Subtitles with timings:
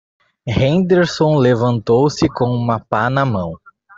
[0.47, 3.53] Henderson levantou-se com uma pá na mão.